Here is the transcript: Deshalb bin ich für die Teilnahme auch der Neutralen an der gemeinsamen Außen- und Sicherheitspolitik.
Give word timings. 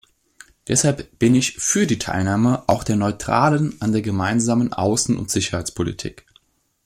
Deshalb 0.67 1.19
bin 1.19 1.35
ich 1.35 1.57
für 1.59 1.85
die 1.85 1.99
Teilnahme 1.99 2.63
auch 2.65 2.83
der 2.83 2.95
Neutralen 2.95 3.79
an 3.81 3.91
der 3.91 4.01
gemeinsamen 4.01 4.73
Außen- 4.73 5.15
und 5.15 5.29
Sicherheitspolitik. 5.29 6.25